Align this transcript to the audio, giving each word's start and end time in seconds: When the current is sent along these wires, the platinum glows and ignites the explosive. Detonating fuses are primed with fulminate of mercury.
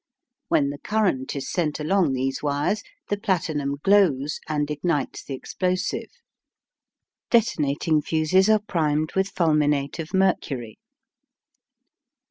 When 0.47 0.71
the 0.71 0.79
current 0.79 1.35
is 1.35 1.47
sent 1.47 1.79
along 1.79 2.13
these 2.13 2.41
wires, 2.41 2.81
the 3.09 3.17
platinum 3.19 3.75
glows 3.83 4.39
and 4.47 4.71
ignites 4.71 5.23
the 5.23 5.35
explosive. 5.35 6.09
Detonating 7.29 8.01
fuses 8.01 8.49
are 8.49 8.63
primed 8.67 9.13
with 9.13 9.27
fulminate 9.29 9.99
of 9.99 10.11
mercury. 10.11 10.79